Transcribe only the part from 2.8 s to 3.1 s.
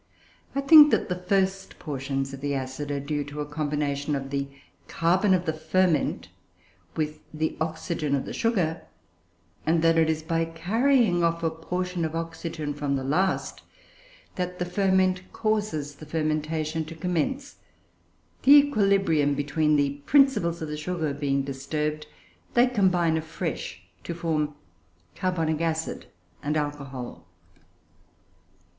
are